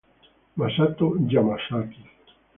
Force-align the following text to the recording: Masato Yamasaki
Masato 0.59 1.07
Yamasaki 1.31 2.01